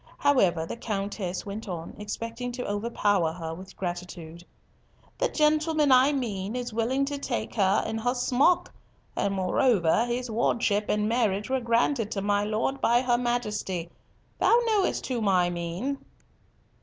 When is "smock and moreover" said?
8.15-10.07